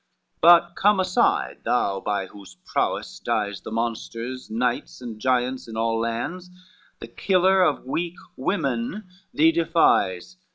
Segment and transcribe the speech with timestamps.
[0.33, 5.77] V "But come aside, thou by whose prowess dies The monsters, knights and giants in
[5.77, 6.49] all lands,
[7.01, 10.37] The killer of weak women thee defies."